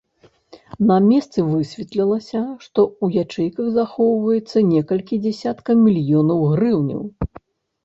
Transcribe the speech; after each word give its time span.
На 0.91 0.95
месцы 1.09 1.43
высветлілася, 1.49 2.41
што 2.65 2.79
ў 3.03 3.27
ячэйках 3.27 3.69
захоўваецца 3.77 4.65
некалькі 4.73 5.15
дзясяткаў 5.29 5.75
мільёнаў 5.87 6.39
грыўняў. 6.57 7.03